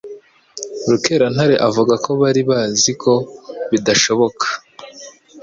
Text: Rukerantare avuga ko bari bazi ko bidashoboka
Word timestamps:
Rukerantare 0.89 1.55
avuga 1.67 1.93
ko 2.03 2.11
bari 2.21 2.41
bazi 2.49 2.91
ko 3.01 3.13
bidashoboka 3.71 4.45